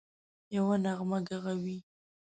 یوه 0.55 0.75
نغمه 0.83 1.17
ږغوي 1.27 1.77